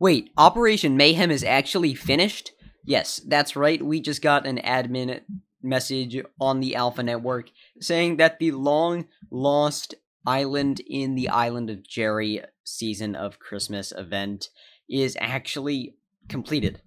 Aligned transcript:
Wait, 0.00 0.30
Operation 0.36 0.96
Mayhem 0.96 1.30
is 1.30 1.42
actually 1.42 1.94
finished? 1.94 2.52
Yes, 2.84 3.20
that's 3.26 3.56
right. 3.56 3.82
We 3.82 4.00
just 4.00 4.22
got 4.22 4.46
an 4.46 4.58
admin 4.58 5.20
message 5.62 6.16
on 6.40 6.60
the 6.60 6.76
Alpha 6.76 7.02
Network 7.02 7.50
saying 7.80 8.16
that 8.16 8.38
the 8.38 8.52
long 8.52 9.08
lost 9.30 9.94
Island 10.26 10.80
in 10.86 11.14
the 11.14 11.28
Island 11.28 11.68
of 11.68 11.86
Jerry 11.86 12.42
season 12.64 13.16
of 13.16 13.38
Christmas 13.38 13.92
event 13.96 14.50
is 14.88 15.16
actually 15.20 15.96
completed. 16.28 16.80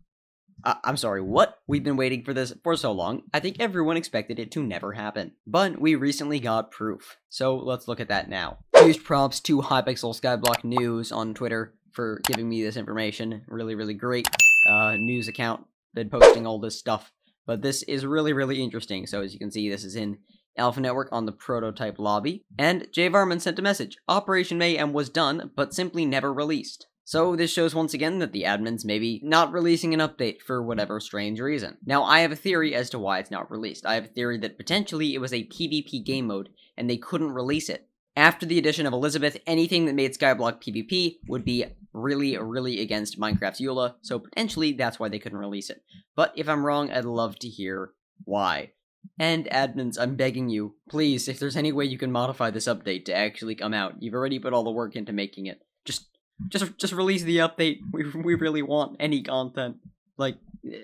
I- 0.63 0.77
I'm 0.83 0.97
sorry, 0.97 1.21
what? 1.21 1.57
We've 1.67 1.83
been 1.83 1.97
waiting 1.97 2.23
for 2.23 2.33
this 2.33 2.53
for 2.63 2.75
so 2.75 2.91
long. 2.91 3.23
I 3.33 3.39
think 3.39 3.57
everyone 3.59 3.97
expected 3.97 4.39
it 4.39 4.51
to 4.51 4.63
never 4.63 4.93
happen. 4.93 5.33
But 5.45 5.81
we 5.81 5.95
recently 5.95 6.39
got 6.39 6.71
proof. 6.71 7.17
So 7.29 7.55
let's 7.57 7.87
look 7.87 7.99
at 7.99 8.09
that 8.09 8.29
now. 8.29 8.59
Huge 8.77 9.03
props 9.03 9.39
to 9.41 9.61
Hypixel 9.61 10.19
Skyblock 10.19 10.63
News 10.63 11.11
on 11.11 11.33
Twitter 11.33 11.73
for 11.93 12.21
giving 12.25 12.49
me 12.49 12.63
this 12.63 12.77
information. 12.77 13.43
Really, 13.47 13.75
really 13.75 13.93
great 13.93 14.27
uh, 14.67 14.95
news 14.97 15.27
account. 15.27 15.65
Been 15.93 16.09
posting 16.09 16.47
all 16.47 16.59
this 16.59 16.79
stuff. 16.79 17.11
But 17.45 17.61
this 17.61 17.83
is 17.83 18.05
really, 18.05 18.33
really 18.33 18.61
interesting. 18.63 19.07
So 19.07 19.21
as 19.21 19.33
you 19.33 19.39
can 19.39 19.51
see, 19.51 19.69
this 19.69 19.83
is 19.83 19.95
in 19.95 20.19
Alpha 20.57 20.79
Network 20.79 21.09
on 21.11 21.25
the 21.25 21.31
prototype 21.31 21.99
lobby. 21.99 22.43
And 22.57 22.87
Jayavarmen 22.95 23.41
sent 23.41 23.59
a 23.59 23.63
message. 23.63 23.97
Operation 24.07 24.57
May 24.57 24.73
Mayhem 24.73 24.93
was 24.93 25.09
done, 25.09 25.51
but 25.55 25.73
simply 25.73 26.05
never 26.05 26.33
released. 26.33 26.87
So 27.03 27.35
this 27.35 27.51
shows 27.51 27.75
once 27.75 27.93
again 27.93 28.19
that 28.19 28.31
the 28.31 28.43
admins 28.43 28.85
may 28.85 28.99
be 28.99 29.19
not 29.23 29.51
releasing 29.51 29.93
an 29.93 29.99
update 29.99 30.41
for 30.41 30.61
whatever 30.61 30.99
strange 30.99 31.41
reason. 31.41 31.77
Now 31.85 32.03
I 32.03 32.19
have 32.19 32.31
a 32.31 32.37
theory 32.37 32.73
as 32.75 32.89
to 32.91 32.99
why 32.99 33.19
it's 33.19 33.31
not 33.31 33.51
released. 33.51 33.85
I 33.85 33.95
have 33.95 34.05
a 34.05 34.09
theory 34.09 34.37
that 34.37 34.57
potentially 34.57 35.13
it 35.13 35.19
was 35.19 35.33
a 35.33 35.47
PvP 35.47 36.05
game 36.05 36.27
mode 36.27 36.49
and 36.77 36.89
they 36.89 36.97
couldn't 36.97 37.33
release 37.33 37.69
it. 37.69 37.87
After 38.15 38.45
the 38.45 38.59
addition 38.59 38.85
of 38.85 38.93
Elizabeth, 38.93 39.37
anything 39.47 39.85
that 39.85 39.95
made 39.95 40.13
Skyblock 40.13 40.61
PvP 40.61 41.17
would 41.27 41.43
be 41.43 41.65
really, 41.93 42.37
really 42.37 42.81
against 42.81 43.19
Minecraft's 43.19 43.59
EULA, 43.59 43.95
so 44.01 44.19
potentially 44.19 44.73
that's 44.73 44.99
why 44.99 45.09
they 45.09 45.19
couldn't 45.19 45.37
release 45.37 45.69
it. 45.69 45.83
But 46.15 46.33
if 46.35 46.47
I'm 46.47 46.65
wrong, 46.65 46.91
I'd 46.91 47.05
love 47.05 47.37
to 47.39 47.47
hear 47.47 47.91
why. 48.23 48.71
And 49.19 49.45
admins, 49.45 49.99
I'm 49.99 50.15
begging 50.15 50.49
you, 50.49 50.75
please, 50.89 51.27
if 51.27 51.39
there's 51.39 51.57
any 51.57 51.71
way 51.71 51.85
you 51.85 51.97
can 51.97 52.11
modify 52.11 52.51
this 52.51 52.67
update 52.67 53.05
to 53.05 53.15
actually 53.15 53.55
come 53.55 53.73
out, 53.73 54.01
you've 54.01 54.13
already 54.13 54.39
put 54.39 54.53
all 54.53 54.63
the 54.63 54.71
work 54.71 54.95
into 54.95 55.13
making 55.13 55.47
it. 55.47 55.61
Just 55.85 56.07
just 56.49 56.77
just 56.77 56.93
release 56.93 57.23
the 57.23 57.37
update. 57.37 57.79
We 57.91 58.09
we 58.09 58.35
really 58.35 58.61
want 58.61 58.97
any 58.99 59.21
content. 59.23 59.77
Like 60.17 60.37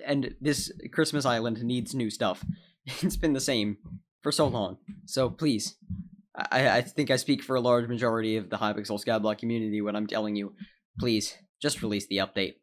and 0.04 0.34
this 0.40 0.72
Christmas 0.92 1.24
Island 1.24 1.62
needs 1.62 1.94
new 1.94 2.10
stuff. 2.10 2.44
It's 3.02 3.16
been 3.16 3.34
the 3.34 3.40
same 3.40 3.76
for 4.22 4.32
so 4.32 4.48
long. 4.48 4.78
So 5.04 5.30
please. 5.30 5.76
I, 6.52 6.68
I 6.68 6.82
think 6.82 7.10
I 7.10 7.16
speak 7.16 7.42
for 7.42 7.56
a 7.56 7.60
large 7.60 7.88
majority 7.88 8.36
of 8.36 8.48
the 8.48 8.56
Hypixel 8.56 9.04
Skyblock 9.04 9.38
community 9.38 9.80
when 9.80 9.96
I'm 9.96 10.06
telling 10.06 10.36
you, 10.36 10.54
please, 10.98 11.36
just 11.60 11.82
release 11.82 12.06
the 12.06 12.18
update. 12.18 12.54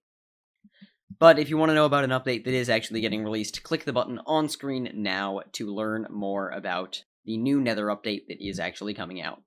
But 1.19 1.39
if 1.39 1.49
you 1.49 1.57
want 1.57 1.69
to 1.69 1.75
know 1.75 1.85
about 1.85 2.03
an 2.03 2.09
update 2.09 2.43
that 2.43 2.53
is 2.53 2.69
actually 2.69 3.01
getting 3.01 3.23
released, 3.23 3.63
click 3.63 3.85
the 3.85 3.93
button 3.93 4.19
on 4.25 4.49
screen 4.49 4.89
now 4.93 5.41
to 5.53 5.73
learn 5.73 6.07
more 6.09 6.49
about 6.49 7.03
the 7.25 7.37
new 7.37 7.61
Nether 7.61 7.85
update 7.87 8.27
that 8.27 8.45
is 8.45 8.59
actually 8.59 8.93
coming 8.93 9.21
out. 9.21 9.41